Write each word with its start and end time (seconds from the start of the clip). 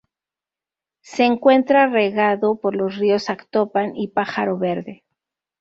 Se 1.01 1.25
encuentra 1.25 1.85
regado 1.85 2.55
por 2.55 2.75
los 2.75 2.97
ríos 2.97 3.29
Actopan 3.29 3.95
y 3.95 4.07
Pájaro 4.07 4.57
Verde. 4.57 5.03